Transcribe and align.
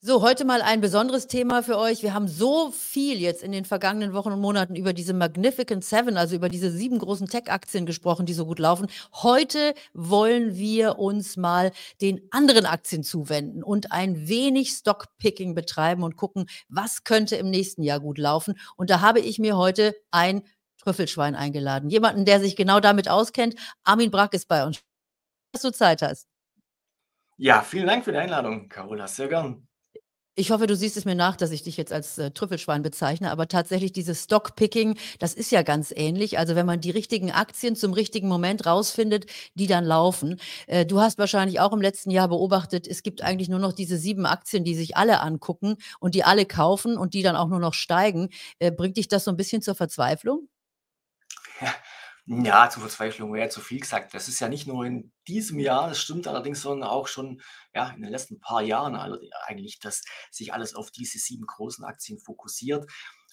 So, 0.00 0.22
heute 0.22 0.44
mal 0.44 0.62
ein 0.62 0.80
besonderes 0.80 1.26
Thema 1.26 1.60
für 1.64 1.76
euch. 1.76 2.04
Wir 2.04 2.14
haben 2.14 2.28
so 2.28 2.70
viel 2.70 3.18
jetzt 3.18 3.42
in 3.42 3.50
den 3.50 3.64
vergangenen 3.64 4.12
Wochen 4.12 4.30
und 4.30 4.40
Monaten 4.40 4.76
über 4.76 4.92
diese 4.92 5.12
Magnificent 5.12 5.84
Seven, 5.84 6.16
also 6.16 6.36
über 6.36 6.48
diese 6.48 6.70
sieben 6.70 7.00
großen 7.00 7.26
Tech-Aktien 7.26 7.84
gesprochen, 7.84 8.24
die 8.24 8.32
so 8.32 8.46
gut 8.46 8.60
laufen. 8.60 8.86
Heute 9.12 9.74
wollen 9.94 10.54
wir 10.54 11.00
uns 11.00 11.36
mal 11.36 11.72
den 12.00 12.20
anderen 12.30 12.64
Aktien 12.64 13.02
zuwenden 13.02 13.64
und 13.64 13.90
ein 13.90 14.28
wenig 14.28 14.70
Stockpicking 14.70 15.56
betreiben 15.56 16.04
und 16.04 16.14
gucken, 16.14 16.46
was 16.68 17.02
könnte 17.02 17.34
im 17.34 17.50
nächsten 17.50 17.82
Jahr 17.82 17.98
gut 17.98 18.18
laufen. 18.18 18.54
Und 18.76 18.90
da 18.90 19.00
habe 19.00 19.18
ich 19.18 19.40
mir 19.40 19.56
heute 19.56 19.96
ein 20.12 20.44
Trüffelschwein 20.80 21.34
eingeladen. 21.34 21.90
Jemanden, 21.90 22.24
der 22.24 22.38
sich 22.38 22.54
genau 22.54 22.78
damit 22.78 23.08
auskennt. 23.08 23.56
Armin 23.82 24.12
Brack 24.12 24.32
ist 24.32 24.46
bei 24.46 24.64
uns. 24.64 24.80
Dass 25.50 25.62
du 25.62 25.72
Zeit 25.72 26.02
hast. 26.02 26.28
Ja, 27.36 27.62
vielen 27.62 27.88
Dank 27.88 28.04
für 28.04 28.12
die 28.12 28.18
Einladung, 28.18 28.68
Carola. 28.68 29.08
Sehr 29.08 29.26
gern. 29.26 29.67
Ich 30.38 30.52
hoffe, 30.52 30.68
du 30.68 30.76
siehst 30.76 30.96
es 30.96 31.04
mir 31.04 31.16
nach, 31.16 31.34
dass 31.34 31.50
ich 31.50 31.64
dich 31.64 31.76
jetzt 31.76 31.92
als 31.92 32.16
äh, 32.16 32.30
Trüffelschwein 32.30 32.80
bezeichne, 32.82 33.32
aber 33.32 33.48
tatsächlich 33.48 33.90
dieses 33.90 34.22
Stockpicking, 34.22 34.96
das 35.18 35.34
ist 35.34 35.50
ja 35.50 35.62
ganz 35.62 35.92
ähnlich. 35.92 36.38
Also 36.38 36.54
wenn 36.54 36.64
man 36.64 36.80
die 36.80 36.92
richtigen 36.92 37.32
Aktien 37.32 37.74
zum 37.74 37.92
richtigen 37.92 38.28
Moment 38.28 38.64
rausfindet, 38.64 39.26
die 39.54 39.66
dann 39.66 39.84
laufen. 39.84 40.38
Äh, 40.68 40.86
du 40.86 41.00
hast 41.00 41.18
wahrscheinlich 41.18 41.58
auch 41.58 41.72
im 41.72 41.80
letzten 41.80 42.12
Jahr 42.12 42.28
beobachtet, 42.28 42.86
es 42.86 43.02
gibt 43.02 43.20
eigentlich 43.20 43.48
nur 43.48 43.58
noch 43.58 43.72
diese 43.72 43.98
sieben 43.98 44.26
Aktien, 44.26 44.62
die 44.62 44.76
sich 44.76 44.96
alle 44.96 45.22
angucken 45.22 45.74
und 45.98 46.14
die 46.14 46.22
alle 46.22 46.46
kaufen 46.46 46.96
und 46.96 47.14
die 47.14 47.22
dann 47.24 47.34
auch 47.34 47.48
nur 47.48 47.58
noch 47.58 47.74
steigen. 47.74 48.28
Äh, 48.60 48.70
bringt 48.70 48.96
dich 48.96 49.08
das 49.08 49.24
so 49.24 49.32
ein 49.32 49.36
bisschen 49.36 49.60
zur 49.60 49.74
Verzweiflung? 49.74 50.46
Ja, 51.60 51.74
ja, 52.30 52.68
zur 52.68 52.82
Verzweiflung 52.82 53.32
wäre 53.32 53.48
zu 53.48 53.60
viel 53.60 53.80
gesagt. 53.80 54.12
Das 54.12 54.28
ist 54.28 54.38
ja 54.38 54.48
nicht 54.50 54.66
nur 54.66 54.84
in 54.84 55.12
diesem 55.26 55.58
Jahr, 55.58 55.88
das 55.88 55.98
stimmt 55.98 56.28
allerdings, 56.28 56.60
sondern 56.60 56.88
auch 56.88 57.08
schon 57.08 57.40
ja, 57.74 57.88
in 57.90 58.02
den 58.02 58.10
letzten 58.10 58.38
paar 58.38 58.60
Jahren 58.60 58.94
eigentlich, 59.46 59.80
dass 59.80 60.04
sich 60.30 60.52
alles 60.52 60.74
auf 60.74 60.90
diese 60.90 61.18
sieben 61.18 61.46
großen 61.46 61.84
Aktien 61.86 62.18
fokussiert. 62.18 62.86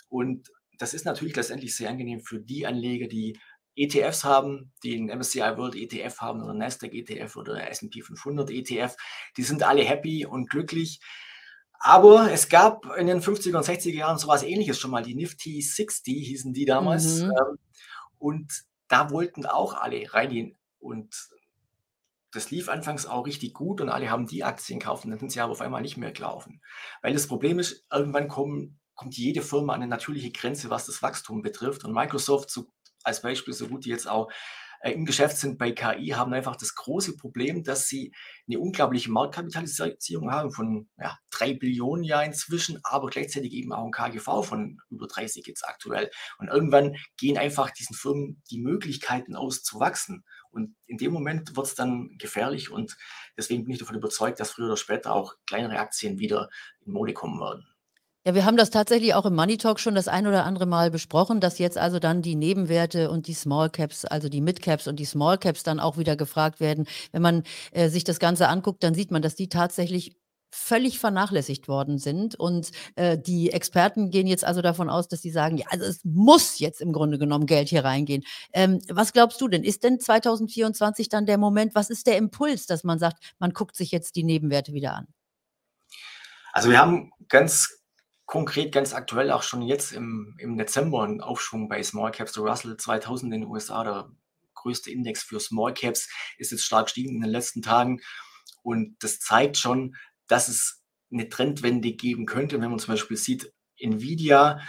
Und 0.08 0.50
das 0.78 0.94
ist 0.94 1.03
natürlich 1.03 1.36
letztendlich 1.36 1.75
sehr 1.75 1.89
angenehm 1.89 2.22
für 2.22 2.39
die 2.39 2.66
Anleger, 2.66 3.08
die 3.08 3.38
ETFs 3.75 4.23
haben, 4.23 4.72
die 4.81 4.95
einen 4.95 5.20
MSCI 5.20 5.58
World 5.58 5.75
ETF 5.75 6.20
haben 6.20 6.42
oder 6.42 6.53
Nasdaq 6.53 6.94
ETF 6.94 7.36
oder 7.36 7.70
S&P 7.70 8.02
500 8.02 8.50
ETF. 8.50 8.95
Die 9.36 9.44
sind 9.44 9.64
alle 9.64 9.83
happy 9.83 10.25
und 10.25 10.50
glücklich. 10.50 11.02
Aber 11.80 12.31
es 12.31 12.48
gab 12.48 12.86
in 12.98 13.08
den 13.08 13.22
50er 13.22 13.58
und 13.58 13.66
60er 13.66 13.94
Jahren 13.94 14.17
sowas 14.17 14.44
ähnliches 14.44 14.80
schon 14.80 14.92
mal. 14.92 15.03
Die 15.03 15.16
Nifty 15.16 15.61
60 15.61 16.25
hießen 16.27 16.53
die 16.53 16.64
damals. 16.64 17.23
Mhm. 17.23 17.31
Ähm, 17.31 17.58
und 18.17 18.66
da 18.88 19.09
wollten 19.09 19.45
auch 19.45 19.73
alle 19.73 20.14
reingehen 20.14 20.58
und 20.80 21.30
das 22.31 22.52
lief 22.52 22.69
anfangs 22.69 23.05
auch 23.05 23.25
richtig 23.25 23.53
gut 23.53 23.81
und 23.81 23.89
alle 23.89 24.09
haben 24.09 24.27
die 24.27 24.44
Aktien 24.44 24.80
gekauft 24.80 25.05
und 25.05 25.11
dann 25.11 25.19
sind 25.19 25.31
sie 25.31 25.39
aber 25.39 25.53
auf 25.53 25.61
einmal 25.61 25.81
nicht 25.81 25.97
mehr 25.97 26.11
gelaufen. 26.11 26.61
Weil 27.02 27.14
das 27.14 27.27
Problem 27.27 27.59
ist, 27.59 27.86
irgendwann 27.92 28.27
kommen, 28.27 28.80
kommt 28.94 29.17
jede 29.17 29.42
Firma 29.42 29.73
an 29.73 29.81
eine 29.81 29.89
natürliche 29.89 30.31
Grenze, 30.31 30.69
was 30.69 30.86
das 30.86 31.02
Wachstum 31.02 31.42
betrifft. 31.42 31.86
Und 31.86 31.94
Microsoft 31.94 32.50
so, 32.52 32.67
als 33.03 33.22
Beispiel, 33.22 33.53
so 33.53 33.67
gut 33.67 33.86
die 33.86 33.89
jetzt 33.89 34.08
auch 34.08 34.30
im 34.91 35.05
Geschäft 35.05 35.38
sind 35.38 35.58
bei 35.58 35.72
KI, 35.72 36.09
haben 36.09 36.33
einfach 36.33 36.55
das 36.55 36.75
große 36.75 37.17
Problem, 37.17 37.64
dass 37.64 37.88
sie 37.88 38.14
eine 38.47 38.59
unglaubliche 38.59 39.11
Marktkapitalisierung 39.11 40.31
haben 40.31 40.52
von 40.52 40.88
ja, 40.97 41.17
3 41.31 41.55
Billionen 41.55 42.03
ja 42.03 42.22
inzwischen, 42.22 42.80
aber 42.83 43.08
gleichzeitig 43.08 43.53
eben 43.53 43.73
auch 43.73 43.86
ein 43.86 43.92
KGV 43.92 44.44
von 44.44 44.80
über 44.89 45.08
30 45.08 45.45
jetzt 45.47 45.67
aktuell. 45.67 46.11
Und 46.38 46.50
irgendwann 46.50 46.95
gehen 47.17 47.38
einfach 47.38 47.72
diesen 47.72 47.95
Firmen 47.95 48.44
die 48.52 48.59
Möglichkeiten 48.59 49.36
aus 49.36 49.64
zu 49.64 49.80
wachsen. 49.80 50.23
Und 50.52 50.75
in 50.86 50.97
dem 50.97 51.11
Moment 51.11 51.55
wird 51.55 51.67
es 51.67 51.75
dann 51.75 52.16
gefährlich 52.17 52.72
und 52.72 52.95
deswegen 53.38 53.66
bin 53.66 53.73
ich 53.73 53.80
davon 53.80 53.97
überzeugt, 53.97 54.39
dass 54.39 54.52
früher 54.52 54.67
oder 54.67 54.77
später 54.77 55.14
auch 55.14 55.36
kleinere 55.47 55.80
Aktien 55.80 56.20
wieder 56.20 56.49
in 56.86 56.94
Mode 56.94 57.14
kommen 57.14 57.39
werden. 57.39 57.66
Ja, 58.28 58.34
wir 58.34 58.44
haben 58.44 58.58
das 58.58 58.72
tatsächlich 58.72 59.14
auch 59.14 59.28
im 59.28 59.36
Money 59.36 59.58
Talk 59.58 59.80
schon 59.80 59.94
das 59.94 60.08
ein 60.08 60.26
oder 60.26 60.45
andere 60.45 60.66
Mal 60.66 60.90
besprochen, 60.90 61.40
dass 61.40 61.59
jetzt 61.59 61.78
also 61.78 62.00
dann 62.00 62.23
die 62.23 62.36
Nebenwerte 62.36 63.12
und 63.12 63.28
die 63.28 63.36
Small 63.36 63.70
Caps, 63.70 64.04
also 64.04 64.30
die 64.30 64.42
Mid 64.42 64.64
Caps 64.64 64.88
und 64.88 64.95
die 64.95 65.05
Small 65.05 65.38
Caps 65.38 65.61
dann 65.61 65.80
auch 65.80 65.99
wieder 65.99 66.16
gefragt 66.16 66.60
werden. 66.60 66.88
Wenn 67.11 67.22
man 67.22 67.44
äh, 67.72 67.88
sich 67.88 68.04
das 68.04 68.17
Ganze 68.17 68.48
anguckt, 68.48 68.83
dann 68.83 68.95
sieht 68.95 69.11
man, 69.11 69.22
dass 69.22 69.36
die 69.36 69.48
tatsächlich 69.48 70.16
völlig 70.52 70.98
vernachlässigt 70.98 71.67
worden 71.67 71.99
sind. 71.99 72.33
Und 72.33 72.72
äh, 72.95 73.16
die 73.16 73.52
Experten 73.52 74.10
gehen 74.10 74.26
jetzt 74.26 74.44
also 74.44 74.64
davon 74.64 74.89
aus, 74.89 75.08
dass 75.08 75.22
sie 75.22 75.30
sagen, 75.30 75.58
ja, 75.58 75.67
also 75.70 75.86
es 75.86 76.04
muss 76.04 76.58
jetzt 76.58 76.82
im 76.82 76.94
Grunde 76.94 77.20
genommen 77.20 77.45
Geld 77.45 77.70
hier 77.70 77.86
reingehen. 77.86 78.23
Ähm, 78.54 78.82
was 78.89 79.14
glaubst 79.14 79.39
du 79.39 79.48
denn? 79.48 79.64
Ist 79.64 79.83
denn 79.83 79.99
2024 79.99 81.10
dann 81.10 81.28
der 81.28 81.38
Moment, 81.38 81.76
was 81.76 81.92
ist 81.92 82.08
der 82.08 82.17
Impuls, 82.17 82.66
dass 82.66 82.83
man 82.83 82.98
sagt, 82.98 83.36
man 83.38 83.52
guckt 83.52 83.76
sich 83.76 83.92
jetzt 83.92 84.16
die 84.16 84.23
Nebenwerte 84.23 84.73
wieder 84.73 84.95
an? 84.95 85.08
Also 86.54 86.72
wir 86.72 86.80
haben 86.80 87.11
ganz 87.28 87.85
konkret 88.25 88.71
ganz 88.71 88.93
aktuell 88.93 89.31
auch 89.31 89.43
schon 89.43 89.61
jetzt 89.61 89.91
im, 89.91 90.36
im 90.39 90.58
Dezember 90.58 91.03
ein 91.03 91.21
Aufschwung 91.21 91.69
bei 91.69 91.81
Small 91.83 92.11
Caps. 92.11 92.33
Der 92.33 92.43
Russell 92.43 92.77
2000 92.77 93.33
in 93.33 93.41
den 93.41 93.49
USA, 93.49 93.83
der 93.83 94.11
größte 94.55 94.91
Index 94.91 95.23
für 95.23 95.39
Small 95.39 95.73
Caps, 95.73 96.09
ist 96.37 96.52
jetzt 96.52 96.63
stark 96.63 96.86
gestiegen 96.86 97.15
in 97.15 97.21
den 97.21 97.30
letzten 97.30 97.61
Tagen. 97.61 98.02
Und 98.63 98.95
das 98.99 99.19
zeigt 99.19 99.58
schon, 99.58 99.95
dass 100.27 100.47
es 100.47 100.83
eine 101.11 101.30
Trendwende 101.30 101.93
geben 101.93 102.25
könnte. 102.25 102.59
Wenn 102.59 102.71
man 102.71 102.80
zum 102.80 102.93
Beispiel 102.93 103.17
sieht, 103.17 103.53
Nvidia, 103.77 104.59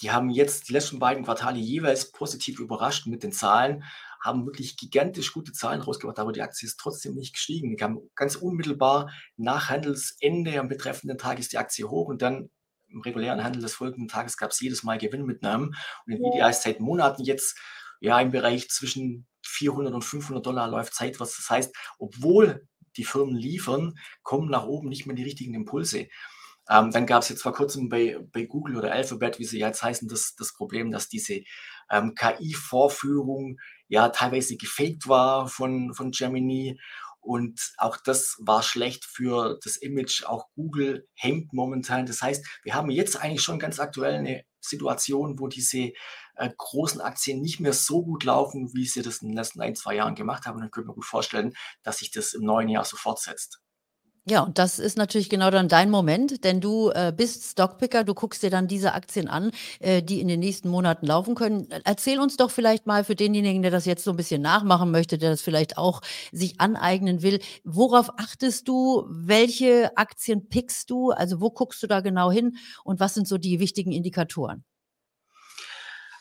die 0.00 0.12
haben 0.12 0.30
jetzt 0.30 0.68
die 0.68 0.72
letzten 0.72 0.98
beiden 0.98 1.24
Quartale 1.24 1.58
jeweils 1.58 2.12
positiv 2.12 2.60
überrascht 2.60 3.06
mit 3.06 3.22
den 3.22 3.32
Zahlen, 3.32 3.84
haben 4.22 4.46
wirklich 4.46 4.76
gigantisch 4.76 5.32
gute 5.32 5.52
Zahlen 5.52 5.80
rausgebracht, 5.80 6.18
aber 6.18 6.32
die 6.32 6.42
Aktie 6.42 6.66
ist 6.66 6.78
trotzdem 6.78 7.14
nicht 7.14 7.34
gestiegen. 7.34 7.76
Die 7.76 7.82
haben 7.82 8.10
ganz 8.14 8.36
unmittelbar 8.36 9.10
nach 9.36 9.70
Handelsende 9.70 10.60
am 10.60 10.68
betreffenden 10.68 11.18
Tag 11.18 11.38
ist 11.38 11.52
die 11.52 11.58
Aktie 11.58 11.88
hoch 11.88 12.08
und 12.08 12.22
dann 12.22 12.50
im 12.90 13.00
regulären 13.00 13.42
Handel 13.42 13.62
des 13.62 13.74
folgenden 13.74 14.08
Tages 14.08 14.36
gab 14.36 14.50
es 14.50 14.60
jedes 14.60 14.82
Mal 14.82 14.98
Gewinnmitnahmen. 14.98 15.74
Und 16.06 16.12
Nvidia 16.12 16.48
ist 16.48 16.62
seit 16.62 16.80
Monaten 16.80 17.24
jetzt 17.24 17.58
ja 18.00 18.20
im 18.20 18.30
Bereich 18.30 18.68
zwischen 18.70 19.26
400 19.44 19.94
und 19.94 20.04
500 20.04 20.44
Dollar 20.44 20.68
läuft 20.68 20.94
zeitwärts. 20.94 21.36
Das 21.36 21.50
heißt, 21.50 21.74
obwohl 21.98 22.66
die 22.96 23.04
Firmen 23.04 23.36
liefern, 23.36 23.94
kommen 24.22 24.50
nach 24.50 24.64
oben 24.64 24.88
nicht 24.88 25.06
mehr 25.06 25.16
die 25.16 25.24
richtigen 25.24 25.54
Impulse. 25.54 26.08
Ähm, 26.68 26.90
dann 26.92 27.06
gab 27.06 27.22
es 27.22 27.28
jetzt 27.28 27.42
vor 27.42 27.52
kurzem 27.52 27.88
bei, 27.88 28.18
bei 28.32 28.44
Google 28.44 28.76
oder 28.76 28.92
Alphabet, 28.92 29.38
wie 29.38 29.44
sie 29.44 29.58
jetzt 29.58 29.82
heißen, 29.82 30.08
das, 30.08 30.34
das 30.36 30.52
Problem, 30.54 30.90
dass 30.90 31.08
diese 31.08 31.40
ähm, 31.90 32.14
KI-Vorführung 32.14 33.58
ja 33.88 34.08
teilweise 34.10 34.56
gefaked 34.56 35.08
war 35.08 35.48
von, 35.48 35.94
von 35.94 36.12
Gemini 36.12 36.78
und 37.20 37.74
auch 37.76 37.96
das 37.98 38.36
war 38.40 38.62
schlecht 38.62 39.04
für 39.04 39.58
das 39.62 39.76
Image. 39.76 40.24
Auch 40.24 40.46
Google 40.54 41.06
hängt 41.14 41.52
momentan. 41.52 42.06
Das 42.06 42.22
heißt, 42.22 42.44
wir 42.62 42.74
haben 42.74 42.90
jetzt 42.90 43.16
eigentlich 43.16 43.42
schon 43.42 43.58
ganz 43.58 43.78
aktuell 43.78 44.14
eine 44.14 44.44
Situation, 44.60 45.38
wo 45.38 45.46
diese 45.46 45.92
äh, 46.36 46.50
großen 46.56 47.00
Aktien 47.00 47.40
nicht 47.40 47.60
mehr 47.60 47.72
so 47.72 48.02
gut 48.02 48.24
laufen, 48.24 48.72
wie 48.74 48.86
sie 48.86 49.02
das 49.02 49.22
in 49.22 49.28
den 49.28 49.36
letzten 49.36 49.60
ein, 49.60 49.74
zwei 49.74 49.96
Jahren 49.96 50.14
gemacht 50.14 50.46
haben. 50.46 50.56
Und 50.56 50.62
dann 50.62 50.70
können 50.70 50.88
wir 50.88 50.94
gut 50.94 51.04
vorstellen, 51.04 51.52
dass 51.82 51.98
sich 51.98 52.10
das 52.10 52.32
im 52.32 52.42
neuen 52.42 52.68
Jahr 52.68 52.84
so 52.84 52.96
fortsetzt. 52.96 53.60
Ja, 54.26 54.42
und 54.42 54.58
das 54.58 54.78
ist 54.78 54.98
natürlich 54.98 55.30
genau 55.30 55.50
dann 55.50 55.68
dein 55.68 55.90
Moment, 55.90 56.44
denn 56.44 56.60
du 56.60 56.90
äh, 56.90 57.10
bist 57.16 57.42
Stockpicker, 57.52 58.04
du 58.04 58.12
guckst 58.12 58.42
dir 58.42 58.50
dann 58.50 58.68
diese 58.68 58.92
Aktien 58.92 59.28
an, 59.28 59.50
äh, 59.78 60.02
die 60.02 60.20
in 60.20 60.28
den 60.28 60.40
nächsten 60.40 60.68
Monaten 60.68 61.06
laufen 61.06 61.34
können. 61.34 61.68
Erzähl 61.84 62.20
uns 62.20 62.36
doch 62.36 62.50
vielleicht 62.50 62.86
mal 62.86 63.02
für 63.02 63.14
denjenigen, 63.14 63.62
der 63.62 63.70
das 63.70 63.86
jetzt 63.86 64.04
so 64.04 64.10
ein 64.10 64.18
bisschen 64.18 64.42
nachmachen 64.42 64.90
möchte, 64.90 65.16
der 65.16 65.30
das 65.30 65.40
vielleicht 65.40 65.78
auch 65.78 66.02
sich 66.32 66.60
aneignen 66.60 67.22
will, 67.22 67.40
worauf 67.64 68.10
achtest 68.18 68.68
du, 68.68 69.06
welche 69.08 69.96
Aktien 69.96 70.48
pickst 70.50 70.90
du, 70.90 71.12
also 71.12 71.40
wo 71.40 71.50
guckst 71.50 71.82
du 71.82 71.86
da 71.86 72.00
genau 72.00 72.30
hin 72.30 72.56
und 72.84 73.00
was 73.00 73.14
sind 73.14 73.26
so 73.26 73.38
die 73.38 73.58
wichtigen 73.58 73.90
Indikatoren? 73.90 74.64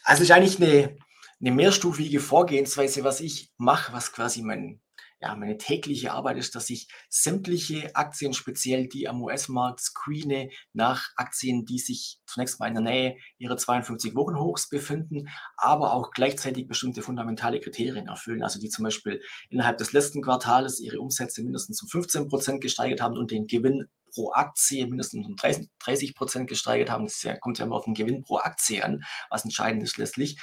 Also 0.04 0.24
ist 0.24 0.32
eigentlich 0.32 0.62
eine, 0.62 0.98
eine 1.42 1.52
mehrstufige 1.52 2.22
Vorgehensweise, 2.22 3.04
was 3.04 3.20
ich 3.20 3.52
mache, 3.58 3.92
was 3.92 4.14
quasi 4.14 4.42
mein 4.42 4.80
ja, 5.22 5.36
meine 5.36 5.58
tägliche 5.58 6.14
Arbeit 6.14 6.38
ist, 6.38 6.56
dass 6.56 6.70
ich 6.70 6.88
sämtliche 7.10 7.94
Aktien, 7.94 8.34
speziell 8.34 8.88
die 8.88 9.10
am 9.10 9.22
US-Markt, 9.22 9.82
screene 9.82 10.50
nach 10.72 11.10
Aktien, 11.18 11.66
die 11.66 11.80
sich 11.80 12.22
zunächst 12.26 12.60
mal 12.60 12.68
in 12.68 12.76
der 12.76 12.84
Nähe 12.84 13.18
ihrer 13.38 13.58
52 13.58 14.16
Wochen 14.16 14.40
Hochs 14.40 14.70
befinden, 14.70 15.28
aber 15.58 15.94
auch 15.94 16.12
gleichzeitig 16.12 16.68
bestimmte 16.68 17.02
fundamentale 17.02 17.60
Kriterien 17.60 18.08
erfüllen. 18.08 18.44
Also 18.44 18.60
die 18.60 18.70
zum 18.70 18.84
Beispiel 18.84 19.22
innerhalb 19.50 19.78
des 19.78 19.92
letzten 19.92 20.22
Quartals 20.22 20.80
ihre 20.80 21.02
Umsätze 21.02 21.44
mindestens 21.44 21.82
um 21.82 21.90
15 21.90 22.30
Prozent 22.30 22.62
gesteigert 22.62 23.02
haben 23.02 23.18
und 23.18 23.32
den 23.32 23.48
Gewinn 23.48 23.90
pro 24.14 24.32
Aktie 24.32 24.88
mindestens 24.88 25.28
um 25.28 25.36
30 25.36 26.16
Prozent 26.16 26.50
gesteigert 26.50 26.90
haben. 26.90 27.06
Das 27.06 27.26
kommt 27.42 27.60
ja 27.60 27.66
immer 27.66 27.76
auf 27.76 27.86
den 27.86 27.94
Gewinn 27.94 28.24
pro 28.24 28.38
Aktie 28.38 28.84
an, 28.84 29.04
was 29.30 29.44
entscheidend 29.44 29.84
ist 29.84 29.98
letztlich. 29.98 30.40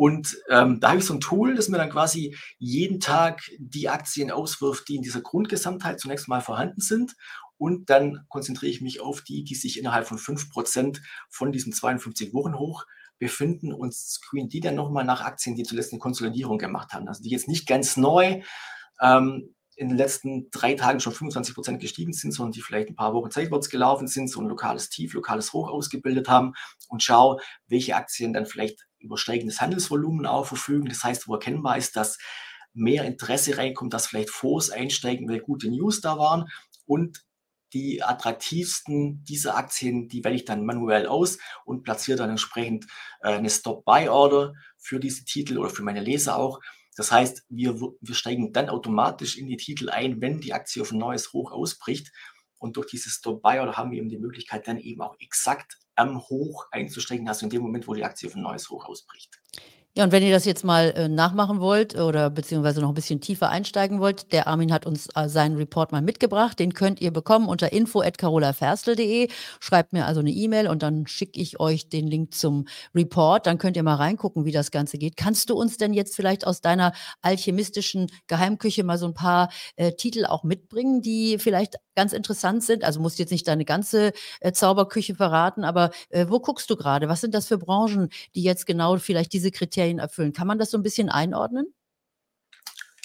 Und 0.00 0.38
ähm, 0.48 0.80
da 0.80 0.88
habe 0.88 1.00
ich 1.00 1.04
so 1.04 1.12
ein 1.12 1.20
Tool, 1.20 1.54
das 1.54 1.68
mir 1.68 1.76
dann 1.76 1.90
quasi 1.90 2.34
jeden 2.56 3.00
Tag 3.00 3.42
die 3.58 3.90
Aktien 3.90 4.30
auswirft, 4.30 4.88
die 4.88 4.96
in 4.96 5.02
dieser 5.02 5.20
Grundgesamtheit 5.20 6.00
zunächst 6.00 6.26
mal 6.26 6.40
vorhanden 6.40 6.80
sind. 6.80 7.16
Und 7.58 7.90
dann 7.90 8.24
konzentriere 8.30 8.72
ich 8.72 8.80
mich 8.80 9.02
auf 9.02 9.20
die, 9.20 9.44
die 9.44 9.54
sich 9.54 9.78
innerhalb 9.78 10.08
von 10.08 10.16
5% 10.16 11.02
von 11.28 11.52
diesem 11.52 11.74
52 11.74 12.32
Wochen 12.32 12.58
hoch 12.58 12.86
befinden 13.18 13.74
und 13.74 13.92
screen 13.92 14.48
die 14.48 14.60
dann 14.60 14.74
nochmal 14.74 15.04
nach 15.04 15.20
Aktien, 15.20 15.54
die 15.54 15.64
zuletzt 15.64 15.92
eine 15.92 16.00
Konsolidierung 16.00 16.56
gemacht 16.56 16.94
haben. 16.94 17.06
Also 17.06 17.22
die 17.22 17.28
jetzt 17.28 17.46
nicht 17.46 17.68
ganz 17.68 17.98
neu 17.98 18.40
ähm, 19.02 19.54
in 19.76 19.90
den 19.90 19.98
letzten 19.98 20.50
drei 20.50 20.76
Tagen 20.76 21.00
schon 21.00 21.12
25 21.12 21.54
Prozent 21.54 21.78
gestiegen 21.78 22.14
sind, 22.14 22.32
sondern 22.32 22.52
die 22.52 22.62
vielleicht 22.62 22.88
ein 22.88 22.96
paar 22.96 23.12
Wochen 23.12 23.30
zeitwärts 23.30 23.68
gelaufen 23.68 24.08
sind, 24.08 24.30
so 24.30 24.40
ein 24.40 24.48
lokales 24.48 24.88
Tief, 24.88 25.12
lokales 25.12 25.52
Hoch 25.52 25.68
ausgebildet 25.68 26.30
haben 26.30 26.54
und 26.88 27.02
schau, 27.02 27.38
welche 27.66 27.96
Aktien 27.96 28.32
dann 28.32 28.46
vielleicht 28.46 28.86
über 29.00 29.18
steigendes 29.18 29.60
Handelsvolumen 29.60 30.26
auch 30.26 30.46
verfügen. 30.46 30.88
Das 30.88 31.02
heißt, 31.02 31.28
wo 31.28 31.34
erkennbar 31.34 31.76
ist, 31.76 31.96
dass 31.96 32.18
mehr 32.72 33.04
Interesse 33.04 33.58
reinkommt, 33.58 33.92
dass 33.92 34.06
vielleicht 34.06 34.30
Fonds 34.30 34.70
einsteigen, 34.70 35.28
weil 35.28 35.40
gute 35.40 35.68
News 35.68 36.00
da 36.00 36.18
waren 36.18 36.48
und 36.86 37.24
die 37.72 38.02
attraktivsten 38.02 39.22
dieser 39.24 39.56
Aktien, 39.56 40.08
die 40.08 40.24
wähle 40.24 40.34
ich 40.34 40.44
dann 40.44 40.64
manuell 40.64 41.06
aus 41.06 41.38
und 41.64 41.82
platziere 41.82 42.18
dann 42.18 42.30
entsprechend 42.30 42.86
äh, 43.22 43.28
eine 43.28 43.50
Stop-Buy-Order 43.50 44.54
für 44.76 44.98
diese 44.98 45.24
Titel 45.24 45.58
oder 45.58 45.70
für 45.70 45.82
meine 45.82 46.00
Leser 46.00 46.36
auch. 46.36 46.60
Das 46.96 47.12
heißt, 47.12 47.44
wir, 47.48 47.80
wir 47.80 48.14
steigen 48.14 48.52
dann 48.52 48.68
automatisch 48.68 49.38
in 49.38 49.46
die 49.46 49.56
Titel 49.56 49.88
ein, 49.88 50.20
wenn 50.20 50.40
die 50.40 50.52
Aktie 50.52 50.82
auf 50.82 50.90
ein 50.90 50.98
neues 50.98 51.32
Hoch 51.32 51.52
ausbricht. 51.52 52.10
Und 52.58 52.76
durch 52.76 52.88
dieses 52.88 53.14
Stop-Buy-Order 53.14 53.76
haben 53.76 53.92
wir 53.92 53.98
eben 53.98 54.10
die 54.10 54.18
Möglichkeit, 54.18 54.66
dann 54.66 54.78
eben 54.78 55.00
auch 55.00 55.16
exakt 55.20 55.78
am 56.00 56.20
Hoch 56.28 56.66
einzusteigen, 56.70 57.28
also 57.28 57.46
in 57.46 57.50
dem 57.50 57.62
Moment, 57.62 57.86
wo 57.86 57.94
die 57.94 58.04
Aktie 58.04 58.28
auf 58.28 58.34
ein 58.34 58.42
neues 58.42 58.70
Hoch 58.70 58.86
ausbricht. 58.86 59.40
Ja, 60.00 60.04
und 60.06 60.12
wenn 60.12 60.22
ihr 60.22 60.32
das 60.32 60.46
jetzt 60.46 60.64
mal 60.64 60.94
äh, 60.96 61.08
nachmachen 61.08 61.60
wollt 61.60 61.94
oder 61.94 62.30
beziehungsweise 62.30 62.80
noch 62.80 62.88
ein 62.88 62.94
bisschen 62.94 63.20
tiefer 63.20 63.50
einsteigen 63.50 64.00
wollt, 64.00 64.32
der 64.32 64.46
Armin 64.46 64.72
hat 64.72 64.86
uns 64.86 65.10
äh, 65.14 65.28
seinen 65.28 65.56
Report 65.56 65.92
mal 65.92 66.00
mitgebracht. 66.00 66.58
Den 66.58 66.72
könnt 66.72 67.02
ihr 67.02 67.10
bekommen 67.10 67.50
unter 67.50 67.70
info.carolaferstel.de. 67.70 69.28
Schreibt 69.60 69.92
mir 69.92 70.06
also 70.06 70.20
eine 70.20 70.30
E-Mail 70.30 70.68
und 70.68 70.82
dann 70.82 71.06
schicke 71.06 71.38
ich 71.38 71.60
euch 71.60 71.90
den 71.90 72.06
Link 72.06 72.32
zum 72.32 72.66
Report. 72.94 73.46
Dann 73.46 73.58
könnt 73.58 73.76
ihr 73.76 73.82
mal 73.82 73.96
reingucken, 73.96 74.46
wie 74.46 74.52
das 74.52 74.70
Ganze 74.70 74.96
geht. 74.96 75.18
Kannst 75.18 75.50
du 75.50 75.54
uns 75.54 75.76
denn 75.76 75.92
jetzt 75.92 76.16
vielleicht 76.16 76.46
aus 76.46 76.62
deiner 76.62 76.94
alchemistischen 77.20 78.06
Geheimküche 78.26 78.84
mal 78.84 78.96
so 78.96 79.04
ein 79.04 79.12
paar 79.12 79.50
äh, 79.76 79.92
Titel 79.92 80.24
auch 80.24 80.44
mitbringen, 80.44 81.02
die 81.02 81.36
vielleicht 81.38 81.76
ganz 81.94 82.14
interessant 82.14 82.64
sind? 82.64 82.84
Also 82.84 83.00
musst 83.00 83.18
jetzt 83.18 83.32
nicht 83.32 83.46
deine 83.46 83.66
ganze 83.66 84.12
äh, 84.40 84.52
Zauberküche 84.52 85.14
verraten, 85.14 85.62
aber 85.62 85.90
äh, 86.08 86.24
wo 86.30 86.40
guckst 86.40 86.70
du 86.70 86.76
gerade? 86.76 87.10
Was 87.10 87.20
sind 87.20 87.34
das 87.34 87.48
für 87.48 87.58
Branchen, 87.58 88.08
die 88.34 88.42
jetzt 88.42 88.64
genau 88.64 88.96
vielleicht 88.96 89.34
diese 89.34 89.50
Kriterien 89.50 89.89
Kriterien 89.90 89.98
erfüllen. 89.98 90.32
Kann 90.32 90.46
man 90.46 90.58
das 90.58 90.70
so 90.70 90.78
ein 90.78 90.82
bisschen 90.82 91.08
einordnen? 91.08 91.74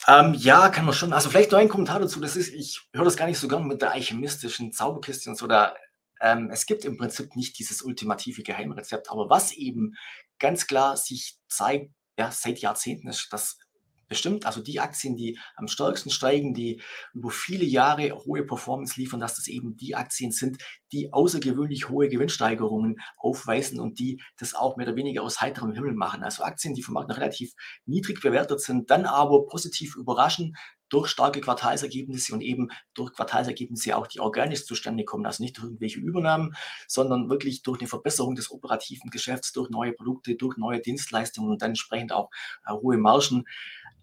Ähm, 0.08 0.36
ja, 0.36 0.70
kann 0.70 0.86
man 0.86 0.94
schon. 0.94 1.14
Also 1.14 1.30
vielleicht 1.30 1.52
noch 1.52 1.60
ein 1.60 1.70
Kommentar 1.70 2.00
dazu. 2.00 2.20
Das 2.20 2.36
ist, 2.36 2.54
ich 2.54 2.82
höre 2.94 3.06
das 3.06 3.18
gar 3.18 3.26
nicht 3.26 3.40
so 3.40 3.48
gern 3.48 3.68
mit 3.68 3.82
der 3.82 3.92
alchemistischen 3.92 4.72
Zauberkiste 4.72 5.30
und 5.30 5.36
so. 5.36 5.48
Da, 5.48 5.76
ähm, 6.22 6.50
es 6.52 6.68
gibt 6.68 6.86
im 6.86 6.98
Prinzip 6.98 7.36
nicht 7.36 7.58
dieses 7.58 7.82
ultimative 7.82 8.44
Geheimrezept. 8.44 9.10
Aber 9.10 9.30
was 9.30 9.52
eben 9.54 9.96
ganz 10.38 10.68
klar 10.68 10.96
sich 10.96 11.40
zeigt, 11.48 11.92
ja, 12.20 12.32
seit 12.32 12.60
Jahrzehnten 12.60 13.08
ist, 13.10 13.34
dass 13.34 13.58
bestimmt, 14.08 14.46
also 14.46 14.62
die 14.62 14.80
Aktien, 14.80 15.16
die 15.16 15.40
am 15.56 15.68
stärksten 15.68 16.10
steigen, 16.10 16.54
die 16.54 16.82
über 17.14 17.30
viele 17.32 17.66
Jahre 17.66 18.12
hohe 18.26 18.44
Performance 18.44 19.00
liefern, 19.00 19.20
dass 19.20 19.36
das 19.36 19.48
eben 19.48 19.76
die 19.78 19.96
Aktien 19.96 20.32
sind, 20.32 20.58
die 20.92 21.12
außergewöhnlich 21.12 21.90
hohe 21.90 22.10
Gewinnsteigerungen 22.10 22.98
aufweisen 23.18 23.80
und 23.80 24.00
die 24.00 24.22
das 24.38 24.54
auch 24.54 24.78
mehr 24.78 24.88
oder 24.88 24.96
weniger 24.96 25.24
aus 25.24 25.42
heiterem 25.42 25.74
Himmel 25.74 25.94
machen. 25.94 26.24
Also 26.24 26.44
Aktien, 26.44 26.74
die 26.74 26.84
vom 26.84 26.94
Markt 26.94 27.10
noch 27.10 27.18
relativ 27.18 27.54
niedrig 27.86 28.22
bewertet 28.22 28.62
sind, 28.62 28.90
dann 28.90 29.06
aber 29.06 29.46
positiv 29.48 29.96
überraschen 29.96 30.56
durch 30.90 31.08
starke 31.10 31.42
Quartalsergebnisse 31.42 32.34
und 32.34 32.42
eben 32.42 32.70
durch 32.94 33.14
Quartalsergebnisse 33.14 33.98
auch 33.98 34.08
die 34.08 34.20
organisch 34.20 34.66
zustande 34.66 35.04
kommen, 35.04 35.26
also 35.26 35.44
nicht 35.44 35.58
durch 35.58 35.66
irgendwelche 35.66 36.00
Übernahmen, 36.00 36.56
sondern 36.88 37.30
wirklich 37.30 37.64
durch 37.64 37.80
eine 37.80 37.88
Verbesserung 37.88 38.36
des 38.36 38.52
operativen 38.52 39.10
Geschäfts, 39.10 39.52
durch 39.52 39.70
neue 39.70 39.94
Produkte, 39.94 40.36
durch 40.36 40.58
neue 40.58 40.80
Dienstleistungen 40.80 41.52
und 41.52 41.62
dann 41.62 41.72
entsprechend 41.72 42.12
auch 42.12 42.30
äh, 42.68 42.72
hohe 42.72 42.98
Margen 42.98 43.46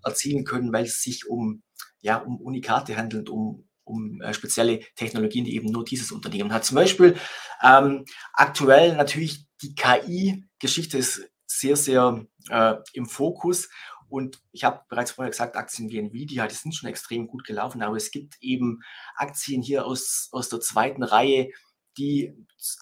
erzielen 0.05 0.45
können, 0.45 0.73
weil 0.73 0.85
es 0.85 1.03
sich 1.03 1.29
um, 1.29 1.63
ja, 2.01 2.17
um 2.17 2.41
Unikate 2.41 2.97
handelt, 2.97 3.29
um, 3.29 3.69
um 3.85 4.21
äh, 4.21 4.35
spezielle 4.35 4.81
Technologien, 4.97 5.45
die 5.45 5.55
eben 5.55 5.71
nur 5.71 5.85
dieses 5.85 6.13
Unternehmen 6.13 6.53
hat. 6.53 6.65
Zum 6.65 6.77
Beispiel 6.77 7.17
ähm, 7.63 8.05
aktuell 8.33 8.97
natürlich 8.97 9.47
die 9.63 9.75
KI-Geschichte 9.75 10.99
ist 10.99 11.23
sehr, 11.47 11.77
sehr 11.77 12.27
äh, 12.51 12.75
im 12.93 13.07
Fokus. 13.07 13.69
Und 14.09 14.43
ich 14.53 14.65
habe 14.65 14.83
bereits 14.89 15.13
vorher 15.13 15.31
gesagt, 15.31 15.57
Aktien 15.57 15.89
wie 15.89 15.99
Nvidia, 15.99 16.47
die 16.47 16.55
sind 16.55 16.75
schon 16.75 16.91
extrem 16.91 17.27
gut 17.27 17.45
gelaufen, 17.45 17.83
aber 17.83 17.97
es 17.97 18.11
gibt 18.11 18.37
eben 18.41 18.81
Aktien 19.15 19.63
hier 19.63 19.87
aus, 19.87 20.29
aus 20.33 20.51
der 20.51 20.61
zweiten 20.61 21.03
Reihe, 21.03 21.51
die, 21.97 22.35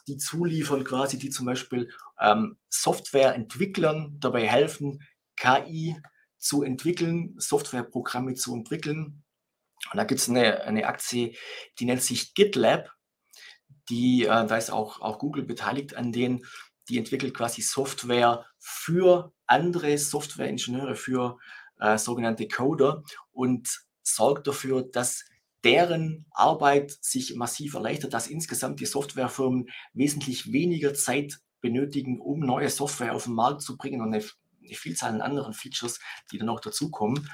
die 0.08 0.17
zuliefern 0.17 0.82
quasi, 0.82 1.19
die 1.19 1.31
zum 1.31 1.46
Beispiel 1.46 1.90
ähm, 2.20 2.56
Softwareentwicklern 2.69 4.17
dabei 4.19 4.46
helfen, 4.46 5.02
KI 5.37 5.96
zu 6.40 6.62
entwickeln, 6.62 7.34
Softwareprogramme 7.38 8.34
zu 8.34 8.54
entwickeln. 8.54 9.22
Und 9.92 9.96
da 9.96 10.04
gibt 10.04 10.20
es 10.20 10.28
eine, 10.28 10.62
eine 10.62 10.87
Aktie, 10.87 11.37
die 11.78 11.84
nennt 11.84 12.02
sich 12.02 12.34
GitLab. 12.34 12.90
Die, 13.88 14.25
äh, 14.25 14.46
da 14.46 14.56
ist 14.56 14.70
auch, 14.70 15.00
auch 15.00 15.19
Google 15.19 15.44
beteiligt 15.44 15.96
an 15.96 16.12
denen. 16.12 16.44
Die 16.88 16.98
entwickelt 16.98 17.34
quasi 17.34 17.62
Software 17.62 18.46
für 18.58 19.32
andere 19.46 19.96
Softwareingenieure, 19.98 20.96
für 20.96 21.38
äh, 21.78 21.98
sogenannte 21.98 22.48
Coder 22.48 23.02
und 23.32 23.84
sorgt 24.02 24.46
dafür, 24.46 24.82
dass 24.82 25.25
deren 25.62 26.26
Arbeit 26.31 26.90
sich 27.02 27.36
massiv 27.36 27.75
erleichtert, 27.75 28.14
dass 28.14 28.28
insgesamt 28.28 28.81
die 28.81 28.86
Softwarefirmen 28.86 29.69
wesentlich 29.93 30.52
weniger 30.52 30.94
Zeit 30.94 31.40
benötigen, 31.60 32.20
um 32.20 32.40
neue 32.40 32.70
Software 32.70 33.14
auf 33.14 33.25
den 33.25 33.34
Markt 33.34 33.62
zu 33.62 33.76
bringen 33.76 34.00
und 34.00 34.14
eine 34.14 34.25
eine 34.62 34.74
Vielzahl 34.74 35.12
an 35.12 35.20
anderen 35.20 35.54
Features, 35.54 36.00
die 36.30 36.38
dann 36.38 36.46
noch 36.46 36.60
dazukommen. 36.60 37.30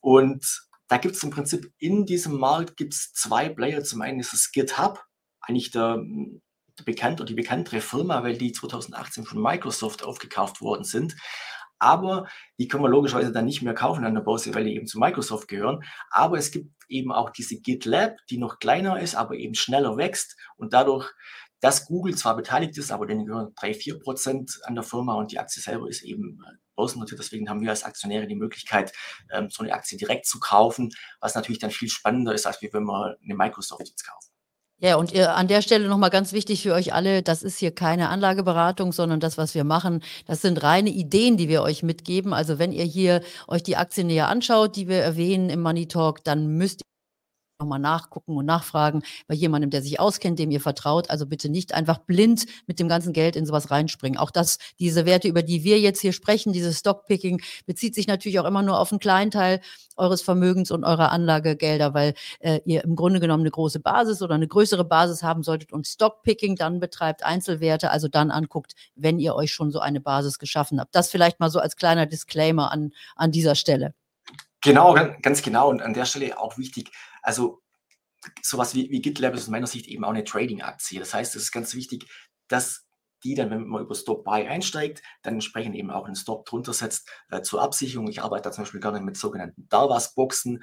Und 0.00 0.68
da 0.88 0.96
gibt 0.96 1.16
es 1.16 1.22
im 1.22 1.30
Prinzip 1.30 1.72
in 1.78 2.04
diesem 2.04 2.38
Markt 2.38 2.76
gibt's 2.76 3.12
zwei 3.12 3.48
Player. 3.48 3.84
Zum 3.84 4.02
einen 4.02 4.20
ist 4.20 4.32
es 4.32 4.50
GitHub, 4.50 5.04
eigentlich 5.40 5.70
der, 5.70 6.02
der 6.78 6.84
bekannte 6.84 7.22
oder 7.22 7.28
die 7.28 7.34
bekanntere 7.34 7.80
Firma, 7.80 8.22
weil 8.22 8.36
die 8.36 8.52
2018 8.52 9.24
von 9.24 9.40
Microsoft 9.40 10.02
aufgekauft 10.02 10.60
worden 10.60 10.84
sind. 10.84 11.16
Aber 11.78 12.28
die 12.58 12.68
können 12.68 12.84
wir 12.84 12.90
logischerweise 12.90 13.32
dann 13.32 13.46
nicht 13.46 13.62
mehr 13.62 13.72
kaufen 13.72 14.04
an 14.04 14.14
der 14.14 14.20
Börse, 14.20 14.54
weil 14.54 14.64
die 14.64 14.74
eben 14.74 14.86
zu 14.86 14.98
Microsoft 14.98 15.48
gehören. 15.48 15.82
Aber 16.10 16.36
es 16.36 16.50
gibt 16.50 16.70
eben 16.88 17.10
auch 17.10 17.30
diese 17.30 17.58
GitLab, 17.60 18.16
die 18.28 18.36
noch 18.36 18.58
kleiner 18.58 19.00
ist, 19.00 19.14
aber 19.14 19.36
eben 19.36 19.54
schneller 19.54 19.96
wächst 19.96 20.36
und 20.56 20.74
dadurch 20.74 21.10
dass 21.60 21.86
Google 21.86 22.16
zwar 22.16 22.36
beteiligt 22.36 22.76
ist, 22.78 22.90
aber 22.90 23.06
denen 23.06 23.26
gehören 23.26 23.52
3, 23.56 23.74
4 23.74 23.98
Prozent 24.00 24.60
an 24.64 24.74
der 24.74 24.84
Firma 24.84 25.14
und 25.14 25.32
die 25.32 25.38
Aktie 25.38 25.62
selber 25.62 25.88
ist 25.88 26.02
eben 26.02 26.42
äh, 26.46 26.56
börsennotiert. 26.74 27.20
Deswegen 27.20 27.48
haben 27.48 27.60
wir 27.60 27.70
als 27.70 27.84
Aktionäre 27.84 28.26
die 28.26 28.34
Möglichkeit, 28.34 28.92
ähm, 29.30 29.48
so 29.50 29.62
eine 29.62 29.74
Aktie 29.74 29.98
direkt 29.98 30.26
zu 30.26 30.40
kaufen, 30.40 30.90
was 31.20 31.34
natürlich 31.34 31.58
dann 31.58 31.70
viel 31.70 31.88
spannender 31.88 32.34
ist, 32.34 32.46
als 32.46 32.60
wenn 32.62 32.84
wir 32.84 33.16
eine 33.22 33.34
Microsoft 33.34 33.86
jetzt 33.86 34.06
kaufen. 34.06 34.30
Ja, 34.82 34.96
und 34.96 35.12
ihr, 35.12 35.34
an 35.36 35.46
der 35.46 35.60
Stelle 35.60 35.88
nochmal 35.88 36.08
ganz 36.08 36.32
wichtig 36.32 36.62
für 36.62 36.72
euch 36.72 36.94
alle, 36.94 37.22
das 37.22 37.42
ist 37.42 37.58
hier 37.58 37.70
keine 37.70 38.08
Anlageberatung, 38.08 38.92
sondern 38.92 39.20
das, 39.20 39.36
was 39.36 39.54
wir 39.54 39.64
machen, 39.64 40.02
das 40.26 40.40
sind 40.40 40.62
reine 40.62 40.88
Ideen, 40.88 41.36
die 41.36 41.50
wir 41.50 41.60
euch 41.60 41.82
mitgeben. 41.82 42.32
Also 42.32 42.58
wenn 42.58 42.72
ihr 42.72 42.84
hier 42.84 43.20
euch 43.46 43.62
die 43.62 43.76
Aktien 43.76 44.06
näher 44.06 44.28
anschaut, 44.28 44.76
die 44.76 44.88
wir 44.88 45.02
erwähnen 45.02 45.50
im 45.50 45.60
Money 45.60 45.86
Talk, 45.86 46.24
dann 46.24 46.46
müsst 46.56 46.80
ihr 46.80 46.89
nochmal 47.60 47.78
nachgucken 47.78 48.36
und 48.36 48.46
nachfragen 48.46 49.02
bei 49.28 49.34
jemandem, 49.34 49.70
der 49.70 49.82
sich 49.82 50.00
auskennt, 50.00 50.38
dem 50.38 50.50
ihr 50.50 50.60
vertraut. 50.60 51.10
Also 51.10 51.26
bitte 51.26 51.48
nicht 51.48 51.74
einfach 51.74 51.98
blind 51.98 52.46
mit 52.66 52.80
dem 52.80 52.88
ganzen 52.88 53.12
Geld 53.12 53.36
in 53.36 53.46
sowas 53.46 53.70
reinspringen. 53.70 54.18
Auch 54.18 54.30
das, 54.30 54.58
diese 54.78 55.06
Werte, 55.06 55.28
über 55.28 55.42
die 55.42 55.62
wir 55.62 55.78
jetzt 55.78 56.00
hier 56.00 56.12
sprechen, 56.12 56.52
dieses 56.52 56.80
Stockpicking, 56.80 57.40
bezieht 57.66 57.94
sich 57.94 58.08
natürlich 58.08 58.40
auch 58.40 58.46
immer 58.46 58.62
nur 58.62 58.80
auf 58.80 58.90
einen 58.90 58.98
kleinen 58.98 59.30
Teil 59.30 59.60
eures 59.96 60.22
Vermögens 60.22 60.70
und 60.70 60.82
eurer 60.82 61.12
Anlagegelder, 61.12 61.94
weil 61.94 62.14
äh, 62.40 62.60
ihr 62.64 62.82
im 62.82 62.96
Grunde 62.96 63.20
genommen 63.20 63.42
eine 63.42 63.50
große 63.50 63.80
Basis 63.80 64.22
oder 64.22 64.34
eine 64.34 64.48
größere 64.48 64.84
Basis 64.84 65.22
haben 65.22 65.42
solltet 65.42 65.72
und 65.72 65.86
Stockpicking 65.86 66.56
dann 66.56 66.80
betreibt, 66.80 67.24
Einzelwerte, 67.24 67.90
also 67.90 68.08
dann 68.08 68.30
anguckt, 68.30 68.74
wenn 68.94 69.18
ihr 69.18 69.34
euch 69.34 69.52
schon 69.52 69.70
so 69.70 69.78
eine 69.78 70.00
Basis 70.00 70.38
geschaffen 70.38 70.80
habt. 70.80 70.94
Das 70.94 71.10
vielleicht 71.10 71.38
mal 71.38 71.50
so 71.50 71.60
als 71.60 71.76
kleiner 71.76 72.06
Disclaimer 72.06 72.72
an, 72.72 72.92
an 73.14 73.30
dieser 73.30 73.54
Stelle. 73.54 73.94
Genau, 74.62 74.94
ganz 75.22 75.42
genau. 75.42 75.70
Und 75.70 75.80
an 75.80 75.94
der 75.94 76.04
Stelle 76.04 76.38
auch 76.38 76.58
wichtig, 76.58 76.90
also 77.22 77.60
sowas 78.42 78.74
wie, 78.74 78.90
wie 78.90 79.00
GitLab 79.00 79.34
ist 79.34 79.42
aus 79.42 79.48
meiner 79.48 79.66
Sicht 79.66 79.86
eben 79.86 80.04
auch 80.04 80.10
eine 80.10 80.24
Trading-Aktie. 80.24 80.98
Das 80.98 81.14
heißt, 81.14 81.36
es 81.36 81.44
ist 81.44 81.52
ganz 81.52 81.74
wichtig, 81.74 82.06
dass 82.48 82.86
die 83.24 83.34
dann, 83.34 83.50
wenn 83.50 83.66
man 83.66 83.82
über 83.82 83.94
Stop 83.94 84.24
Buy 84.24 84.46
einsteigt, 84.46 85.02
dann 85.22 85.34
entsprechend 85.34 85.74
eben 85.74 85.90
auch 85.90 86.06
einen 86.06 86.16
Stop 86.16 86.46
drunter 86.46 86.72
setzt 86.72 87.10
äh, 87.30 87.42
zur 87.42 87.62
Absicherung. 87.62 88.08
Ich 88.08 88.22
arbeite 88.22 88.44
da 88.44 88.52
zum 88.52 88.64
Beispiel 88.64 88.80
gerne 88.80 89.00
mit 89.00 89.16
sogenannten 89.16 89.68
Darvas-Boxen. 89.68 90.62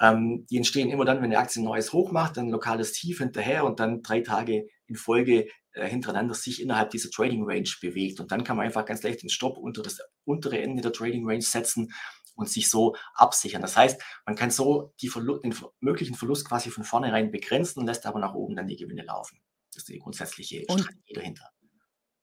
Ähm, 0.00 0.46
die 0.50 0.56
entstehen 0.56 0.90
immer 0.90 1.04
dann, 1.04 1.18
wenn 1.18 1.24
eine 1.24 1.38
Aktie 1.38 1.62
ein 1.62 1.64
neues 1.64 1.92
Hoch 1.92 2.10
macht, 2.10 2.36
dann 2.36 2.46
ein 2.46 2.50
lokales 2.50 2.92
Tief 2.92 3.18
hinterher 3.18 3.64
und 3.64 3.78
dann 3.78 4.02
drei 4.02 4.20
Tage 4.20 4.66
in 4.86 4.96
Folge 4.96 5.48
äh, 5.74 5.88
hintereinander 5.88 6.34
sich 6.34 6.62
innerhalb 6.62 6.90
dieser 6.90 7.10
Trading 7.10 7.44
Range 7.44 7.68
bewegt. 7.80 8.20
Und 8.20 8.32
dann 8.32 8.44
kann 8.44 8.56
man 8.56 8.66
einfach 8.66 8.84
ganz 8.84 9.02
leicht 9.02 9.22
den 9.22 9.30
Stop 9.30 9.58
unter 9.58 9.82
das 9.82 9.98
untere 10.24 10.60
Ende 10.60 10.82
der 10.82 10.92
Trading 10.92 11.28
Range 11.28 11.42
setzen 11.42 11.92
und 12.36 12.48
sich 12.48 12.68
so 12.68 12.96
absichern. 13.14 13.62
Das 13.62 13.76
heißt, 13.76 14.00
man 14.26 14.36
kann 14.36 14.50
so 14.50 14.92
die 15.00 15.08
Verlu 15.08 15.38
den 15.38 15.54
möglichen 15.80 16.14
Verlust 16.14 16.48
quasi 16.48 16.70
von 16.70 16.84
vornherein 16.84 17.30
begrenzen 17.30 17.80
und 17.80 17.86
lässt 17.86 18.06
aber 18.06 18.18
nach 18.18 18.34
oben 18.34 18.56
dann 18.56 18.66
die 18.66 18.76
Gewinne 18.76 19.02
laufen. 19.02 19.40
Das 19.72 19.82
ist 19.82 19.88
die 19.88 19.98
grundsätzliche 19.98 20.64
und, 20.68 20.80
Strategie 20.80 21.12
dahinter. 21.14 21.50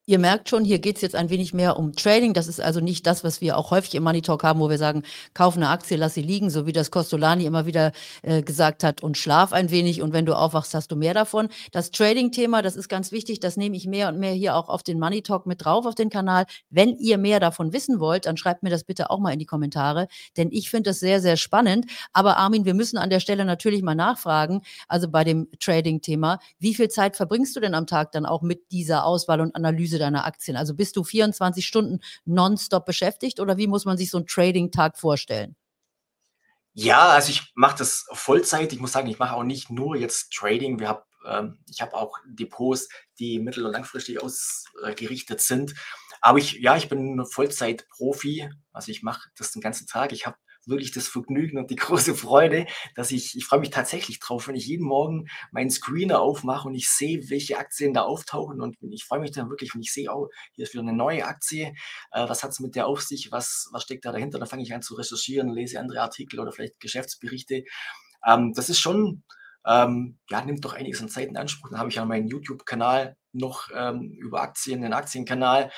Ihr 0.08 0.18
merkt 0.18 0.50
schon, 0.50 0.66
hier 0.66 0.80
geht 0.80 0.96
es 0.96 1.04
jetzt 1.04 1.16
ein 1.16 1.30
wenig 1.30 1.54
mehr 1.54 1.78
um 1.78 1.94
Trading. 1.94 2.34
Das 2.34 2.48
ist 2.48 2.60
also 2.60 2.80
nicht 2.80 3.06
das, 3.06 3.24
was 3.24 3.40
wir 3.40 3.56
auch 3.56 3.70
häufig 3.70 3.94
im 3.94 4.02
Money 4.02 4.24
Talk 4.24 4.44
haben, 4.44 4.60
wo 4.60 4.68
wir 4.68 4.80
sagen, 4.80 5.04
kauf 5.36 5.56
eine 5.56 5.70
Aktie, 5.70 5.96
lass 5.96 6.16
sie 6.16 6.24
liegen, 6.24 6.50
so 6.50 6.66
wie 6.66 6.72
das 6.72 6.90
Costolani 6.90 7.46
immer 7.46 7.68
wieder 7.68 7.92
äh, 8.24 8.42
gesagt 8.42 8.84
hat 8.84 9.04
und 9.04 9.16
schlaf 9.16 9.54
ein 9.54 9.70
wenig 9.70 10.02
und 10.02 10.12
wenn 10.12 10.26
du 10.26 10.36
aufwachst, 10.36 10.74
hast 10.74 10.92
du 10.92 10.96
mehr 10.96 11.14
davon. 11.14 11.50
Das 11.72 11.92
Trading-Thema, 11.92 12.64
das 12.64 12.76
ist 12.76 12.90
ganz 12.90 13.12
wichtig, 13.12 13.42
das 13.42 13.58
nehme 13.58 13.78
ich 13.78 13.86
mehr 13.86 14.10
und 14.10 14.18
mehr 14.18 14.32
hier 14.34 14.56
auch 14.56 14.70
auf 14.70 14.82
den 14.82 15.00
Money 15.00 15.22
Talk 15.22 15.46
mit 15.46 15.64
drauf 15.64 15.86
auf 15.86 15.94
den 15.94 16.10
Kanal. 16.10 16.46
Wenn 16.72 16.98
ihr 16.98 17.20
mehr 17.20 17.40
davon 17.40 17.72
wissen 17.72 18.00
wollt, 18.00 18.26
dann 18.26 18.38
schreibt 18.38 18.64
mir 18.64 18.72
das 18.72 18.84
bitte 18.84 19.12
auch 19.12 19.20
mal 19.20 19.32
in 19.32 19.40
die 19.40 19.46
Kommentare, 19.46 20.08
denn 20.36 20.50
ich 20.52 20.72
finde 20.72 20.90
das 20.90 21.00
sehr, 21.00 21.22
sehr 21.22 21.38
spannend. 21.38 21.86
Aber 22.12 22.38
Armin, 22.38 22.66
wir 22.66 22.74
müssen 22.74 22.98
an 22.98 23.12
der 23.12 23.20
Stelle 23.20 23.46
natürlich 23.46 23.84
mal 23.84 23.94
nachfragen, 23.94 24.62
also 24.88 25.08
bei 25.08 25.24
dem 25.24 25.48
Trading-Thema, 25.60 26.40
wie 26.58 26.74
viel 26.74 26.90
Zeit 26.90 27.16
verbringst 27.16 27.56
du 27.56 27.60
denn 27.60 27.76
am 27.76 27.86
Tag 27.86 28.12
dann 28.14 28.26
auch 28.26 28.42
mit 28.42 28.72
dieser 28.72 29.06
Auswahl 29.06 29.42
und 29.42 29.56
Analyse 29.56 29.91
Analyse 29.92 30.00
deiner 30.00 30.26
Aktien? 30.26 30.58
Also 30.58 30.74
bist 30.74 30.96
du 30.96 31.04
24 31.04 31.66
Stunden 31.66 32.00
nonstop 32.26 32.86
beschäftigt 32.86 33.40
oder 33.40 33.58
wie 33.58 33.68
muss 33.68 33.86
man 33.86 33.98
sich 33.98 34.10
so 34.10 34.18
einen 34.18 34.28
Trading-Tag 34.28 34.98
vorstellen? 34.98 35.56
Ja, 36.74 37.10
also 37.10 37.32
ich 37.32 37.52
mache 37.56 37.78
das 37.78 38.06
Vollzeit. 38.14 38.72
Ich 38.72 38.80
muss 38.80 38.94
sagen, 38.94 39.10
ich 39.10 39.20
mache 39.20 39.36
auch 39.36 39.44
nicht 39.44 39.70
nur 39.70 39.98
jetzt 39.98 40.32
Trading. 40.34 40.80
Wir 40.80 40.88
haben, 40.88 41.02
ähm, 41.28 41.60
ich 41.70 41.82
habe 41.82 41.96
auch 41.96 42.18
Depots, 42.26 42.88
die 43.20 43.40
mittel- 43.40 43.66
und 43.66 43.74
langfristig 43.74 44.22
ausgerichtet 44.22 45.42
sind. 45.42 45.74
Aber 46.22 46.38
ich, 46.38 46.54
ja, 46.54 46.78
ich 46.78 46.88
bin 46.88 47.26
Vollzeit-Profi. 47.26 48.50
Also 48.72 48.92
ich 48.92 49.04
mache 49.04 49.30
das 49.36 49.52
den 49.52 49.62
ganzen 49.62 49.86
Tag. 49.86 50.14
Ich 50.14 50.26
habe 50.26 50.38
wirklich 50.66 50.92
das 50.92 51.08
Vergnügen 51.08 51.58
und 51.58 51.70
die 51.70 51.76
große 51.78 52.16
Freude, 52.16 52.66
dass 52.96 53.12
ich, 53.12 53.36
ich 53.36 53.46
freue 53.46 53.60
mich 53.60 53.70
tatsächlich 53.70 54.20
drauf, 54.20 54.48
wenn 54.48 54.56
ich 54.56 54.68
jeden 54.68 54.86
Morgen 54.86 55.28
meinen 55.52 55.70
Screener 55.70 56.22
aufmache 56.22 56.68
und 56.68 56.76
ich 56.76 56.90
sehe, 56.90 57.30
welche 57.30 57.58
Aktien 57.58 57.94
da 57.94 58.02
auftauchen 58.02 58.62
und 58.62 58.78
ich 58.82 59.06
freue 59.06 59.20
mich 59.20 59.32
dann 59.32 59.50
wirklich, 59.50 59.74
wenn 59.74 59.82
ich 59.82 59.94
sehe, 59.94 60.12
oh, 60.14 60.30
hier 60.54 60.64
ist 60.64 60.74
wieder 60.74 60.84
eine 60.84 60.94
neue 60.94 61.26
Aktie, 61.26 61.74
äh, 62.12 62.30
was 62.30 62.44
hat 62.44 62.52
es 62.52 62.60
mit 62.60 62.76
der 62.76 62.88
auf 62.88 63.02
sich, 63.02 63.32
was, 63.32 63.70
was 63.72 63.84
steckt 63.84 64.06
da 64.06 64.12
dahinter, 64.12 64.40
dann 64.40 64.48
fange 64.48 64.64
ich 64.64 64.74
an 64.74 64.82
zu 64.82 64.96
recherchieren, 64.96 65.54
lese 65.54 65.80
andere 65.80 66.02
Artikel 66.02 66.40
oder 66.40 66.52
vielleicht 66.52 66.80
Geschäftsberichte. 66.80 67.64
Ähm, 68.26 68.54
das 68.54 68.70
ist 68.70 68.80
schon, 68.80 69.24
ähm, 69.66 70.18
ja, 70.30 70.44
nimmt 70.44 70.66
doch 70.66 70.74
einiges 70.74 71.02
an 71.02 71.10
Zeit 71.10 71.30
in 71.30 71.38
Anspruch. 71.38 71.70
Dann 71.70 71.80
habe 71.80 71.90
ich 71.90 71.96
ja 71.96 72.06
meinen 72.06 72.28
YouTube-Kanal 72.28 73.16
noch 73.34 73.70
ähm, 73.74 74.12
über 74.20 74.42
Aktien, 74.42 74.84
einen 74.84 74.94
Aktienkanal, 74.94 75.72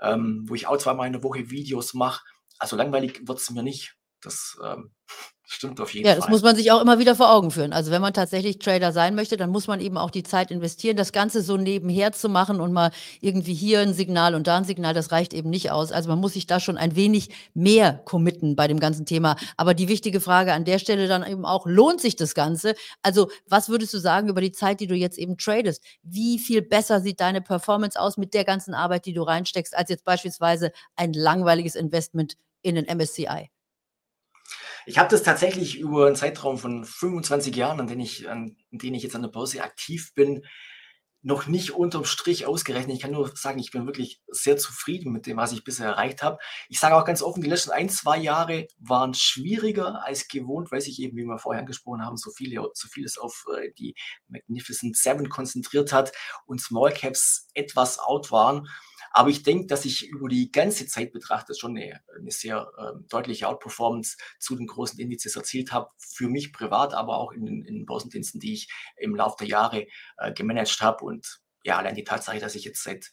ähm, 0.00 0.44
wo 0.46 0.54
ich 0.54 0.66
auch 0.66 0.78
zweimal 0.78 1.06
in 1.06 1.14
der 1.14 1.22
Woche 1.22 1.50
Videos 1.50 1.94
mache. 1.94 2.22
Also 2.58 2.76
langweilig 2.76 3.26
wird 3.26 3.38
es 3.38 3.50
mir 3.50 3.62
nicht. 3.62 3.96
Das 4.22 4.56
ähm, 4.64 4.90
stimmt 5.44 5.80
auf 5.80 5.92
jeden 5.94 6.06
Ja, 6.06 6.12
Fall. 6.12 6.20
das 6.20 6.28
muss 6.28 6.42
man 6.42 6.56
sich 6.56 6.72
auch 6.72 6.80
immer 6.80 6.98
wieder 6.98 7.14
vor 7.14 7.30
Augen 7.32 7.50
führen. 7.50 7.72
Also 7.72 7.90
wenn 7.90 8.00
man 8.00 8.14
tatsächlich 8.14 8.58
Trader 8.58 8.92
sein 8.92 9.14
möchte, 9.14 9.36
dann 9.36 9.50
muss 9.50 9.66
man 9.66 9.80
eben 9.80 9.98
auch 9.98 10.10
die 10.10 10.22
Zeit 10.22 10.50
investieren, 10.50 10.96
das 10.96 11.12
Ganze 11.12 11.42
so 11.42 11.56
nebenher 11.56 12.12
zu 12.12 12.28
machen 12.28 12.60
und 12.60 12.72
mal 12.72 12.90
irgendwie 13.20 13.52
hier 13.54 13.80
ein 13.80 13.92
Signal 13.94 14.34
und 14.34 14.46
da 14.46 14.56
ein 14.58 14.64
Signal, 14.64 14.94
das 14.94 15.12
reicht 15.12 15.34
eben 15.34 15.50
nicht 15.50 15.70
aus. 15.70 15.92
Also 15.92 16.08
man 16.08 16.20
muss 16.20 16.32
sich 16.32 16.46
da 16.46 16.60
schon 16.60 16.78
ein 16.78 16.96
wenig 16.96 17.28
mehr 17.52 18.00
committen 18.04 18.56
bei 18.56 18.68
dem 18.68 18.80
ganzen 18.80 19.04
Thema. 19.06 19.36
Aber 19.56 19.74
die 19.74 19.88
wichtige 19.88 20.20
Frage 20.20 20.52
an 20.54 20.64
der 20.64 20.78
Stelle 20.78 21.08
dann 21.08 21.26
eben 21.26 21.44
auch, 21.44 21.66
lohnt 21.66 22.00
sich 22.00 22.16
das 22.16 22.34
Ganze? 22.34 22.74
Also 23.02 23.30
was 23.46 23.68
würdest 23.68 23.92
du 23.94 23.98
sagen 23.98 24.28
über 24.28 24.40
die 24.40 24.52
Zeit, 24.52 24.80
die 24.80 24.86
du 24.86 24.94
jetzt 24.94 25.18
eben 25.18 25.36
tradest? 25.36 25.82
Wie 26.02 26.38
viel 26.38 26.62
besser 26.62 27.00
sieht 27.00 27.20
deine 27.20 27.42
Performance 27.42 28.00
aus 28.00 28.16
mit 28.16 28.32
der 28.34 28.44
ganzen 28.44 28.72
Arbeit, 28.74 29.04
die 29.06 29.12
du 29.12 29.22
reinsteckst, 29.22 29.76
als 29.76 29.90
jetzt 29.90 30.04
beispielsweise 30.04 30.72
ein 30.96 31.12
langweiliges 31.12 31.74
Investment 31.74 32.36
in 32.62 32.76
den 32.76 32.86
MSCI? 32.86 33.50
Ich 34.86 34.98
habe 34.98 35.08
das 35.08 35.22
tatsächlich 35.22 35.78
über 35.78 36.06
einen 36.06 36.16
Zeitraum 36.16 36.58
von 36.58 36.84
25 36.84 37.54
Jahren, 37.54 37.80
an 37.80 37.86
denen 37.86 38.00
ich, 38.00 38.28
an 38.28 38.56
denen 38.70 38.94
ich 38.94 39.02
jetzt 39.02 39.16
an 39.16 39.22
der 39.22 39.28
Börse 39.28 39.62
aktiv 39.62 40.12
bin, 40.14 40.42
noch 41.22 41.46
nicht 41.46 41.70
unterm 41.70 42.04
Strich 42.04 42.46
ausgerechnet. 42.46 42.96
Ich 42.96 43.02
kann 43.02 43.12
nur 43.12 43.30
sagen, 43.36 43.60
ich 43.60 43.70
bin 43.70 43.86
wirklich 43.86 44.20
sehr 44.28 44.56
zufrieden 44.56 45.12
mit 45.12 45.26
dem, 45.26 45.36
was 45.36 45.52
ich 45.52 45.62
bisher 45.62 45.86
erreicht 45.86 46.22
habe. 46.22 46.38
Ich 46.68 46.80
sage 46.80 46.96
auch 46.96 47.04
ganz 47.04 47.22
offen, 47.22 47.42
die 47.42 47.48
letzten 47.48 47.70
ein, 47.70 47.88
zwei 47.88 48.18
Jahre 48.18 48.66
waren 48.78 49.14
schwieriger 49.14 50.04
als 50.04 50.26
gewohnt, 50.26 50.72
weil 50.72 50.80
sich 50.80 51.00
eben, 51.00 51.16
wie 51.16 51.24
wir 51.24 51.38
vorher 51.38 51.60
angesprochen 51.60 52.04
haben, 52.04 52.16
so, 52.16 52.30
viele, 52.32 52.68
so 52.74 52.88
vieles 52.88 53.18
auf 53.18 53.44
äh, 53.56 53.70
die 53.78 53.94
Magnificent 54.28 54.96
Seven 54.96 55.28
konzentriert 55.28 55.92
hat 55.92 56.12
und 56.44 56.60
Small 56.60 56.92
Caps 56.92 57.48
etwas 57.54 58.00
out 58.00 58.32
waren. 58.32 58.68
Aber 59.12 59.28
ich 59.28 59.42
denke, 59.42 59.66
dass 59.66 59.84
ich 59.84 60.08
über 60.08 60.28
die 60.28 60.50
ganze 60.50 60.86
Zeit 60.86 61.12
betrachtet 61.12 61.58
schon 61.58 61.76
eine, 61.76 62.00
eine 62.16 62.30
sehr 62.30 62.70
äh, 62.78 62.92
deutliche 63.08 63.48
Outperformance 63.48 64.16
zu 64.38 64.56
den 64.56 64.66
großen 64.66 64.98
Indizes 64.98 65.36
erzielt 65.36 65.72
habe. 65.72 65.90
Für 65.98 66.28
mich 66.28 66.52
privat, 66.52 66.94
aber 66.94 67.18
auch 67.18 67.32
in, 67.32 67.46
in 67.46 67.64
den 67.64 67.86
Börsendiensten, 67.86 68.40
die 68.40 68.54
ich 68.54 68.68
im 68.96 69.14
Laufe 69.14 69.36
der 69.40 69.48
Jahre 69.48 69.86
äh, 70.18 70.32
gemanagt 70.32 70.80
habe. 70.80 71.04
Und 71.04 71.40
ja, 71.64 71.78
allein 71.78 71.94
die 71.94 72.04
Tatsache, 72.04 72.38
dass 72.38 72.54
ich 72.54 72.64
jetzt 72.64 72.82
seit 72.82 73.10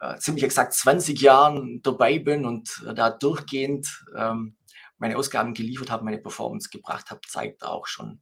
äh, 0.00 0.18
ziemlich 0.18 0.44
exakt 0.44 0.74
20 0.74 1.20
Jahren 1.20 1.80
dabei 1.82 2.18
bin 2.18 2.44
und 2.44 2.84
da 2.94 3.10
durchgehend 3.10 4.04
ähm, 4.16 4.56
meine 4.98 5.16
Ausgaben 5.16 5.54
geliefert 5.54 5.90
habe, 5.90 6.04
meine 6.04 6.18
Performance 6.18 6.68
gebracht 6.70 7.10
habe, 7.10 7.20
zeigt 7.28 7.62
auch 7.62 7.86
schon, 7.86 8.20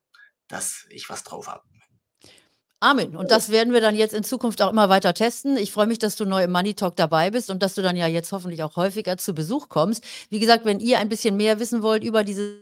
dass 0.49 0.87
ich 0.91 1.09
was 1.09 1.25
drauf 1.25 1.49
habe. 1.49 1.63
Amen. 2.83 3.15
Und 3.15 3.31
das 3.31 3.51
werden 3.51 3.73
wir 3.73 3.81
dann 3.81 3.95
jetzt 3.95 4.13
in 4.13 4.25
Zukunft 4.25 4.61
auch 4.61 4.71
immer 4.71 4.89
weiter 4.89 5.15
testen. 5.15 5.57
Ich 5.57 5.71
freue 5.71 5.87
mich, 5.87 6.01
dass 6.01 6.17
du 6.17 6.25
neu 6.25 6.43
im 6.43 6.51
Money 6.51 6.75
Talk 6.75 6.97
dabei 6.97 7.31
bist 7.31 7.49
und 7.49 7.63
dass 7.63 7.77
du 7.77 7.83
dann 7.83 7.95
ja 7.95 8.09
jetzt 8.09 8.33
hoffentlich 8.33 8.65
auch 8.65 8.75
häufiger 8.75 9.17
zu 9.19 9.35
Besuch 9.35 9.69
kommst. 9.69 10.03
Wie 10.31 10.41
gesagt, 10.41 10.65
wenn 10.65 10.81
ihr 10.81 10.99
ein 10.99 11.09
bisschen 11.09 11.37
mehr 11.37 11.61
wissen 11.61 11.85
wollt 11.85 12.03
über 12.03 12.25
diese 12.25 12.61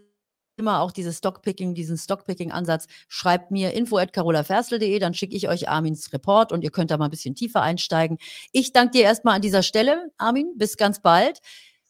immer 0.59 0.83
auch 0.83 0.93
dieses 0.93 1.17
Stockpicking, 1.17 1.73
diesen 1.73 1.97
Stockpicking-Ansatz, 1.97 2.87
schreibt 3.09 3.51
mir 3.51 3.73
info 3.73 3.97
at 3.97 4.13
carolaferstel.de, 4.13 4.99
dann 4.99 5.15
schicke 5.15 5.35
ich 5.35 5.49
euch 5.49 5.71
Armins 5.71 6.13
Report 6.13 6.53
und 6.53 6.65
ihr 6.65 6.71
könnt 6.71 6.91
da 6.91 6.99
mal 6.99 7.07
ein 7.07 7.11
bisschen 7.11 7.35
tiefer 7.35 7.63
einsteigen. 7.63 8.19
Ich 8.53 8.75
danke 8.75 8.99
dir 8.99 9.05
erstmal 9.05 9.37
an 9.37 9.41
dieser 9.41 9.63
Stelle, 9.63 10.11
Armin. 10.19 10.53
Bis 10.59 10.77
ganz 10.77 11.01
bald. 11.01 11.41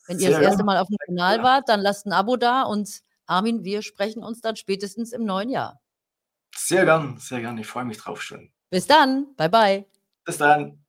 Wenn 0.06 0.20
ihr 0.20 0.30
das 0.30 0.40
erste 0.40 0.62
Mal 0.62 0.78
auf 0.78 0.86
dem 0.86 0.98
Kanal 1.04 1.42
wart, 1.42 1.68
dann 1.68 1.80
lasst 1.80 2.06
ein 2.06 2.12
Abo 2.12 2.36
da 2.36 2.62
und 2.62 3.00
Armin, 3.26 3.64
wir 3.64 3.82
sprechen 3.82 4.22
uns 4.22 4.40
dann 4.40 4.54
spätestens 4.54 5.10
im 5.10 5.24
neuen 5.24 5.50
Jahr. 5.50 5.79
Sehr 6.56 6.84
gern, 6.84 7.18
sehr 7.18 7.40
gern. 7.40 7.58
Ich 7.58 7.66
freue 7.66 7.84
mich 7.84 7.98
drauf 7.98 8.22
schon. 8.22 8.52
Bis 8.70 8.86
dann. 8.86 9.34
Bye, 9.36 9.48
bye. 9.48 9.86
Bis 10.24 10.38
dann. 10.38 10.84